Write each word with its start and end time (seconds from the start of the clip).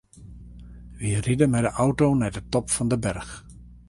Wy 0.99 1.09
ride 1.25 1.45
mei 1.49 1.63
de 1.65 1.71
auto 1.83 2.05
nei 2.15 2.31
de 2.35 2.41
top 2.53 2.65
fan 2.75 2.89
de 2.91 2.97
berch. 3.03 3.33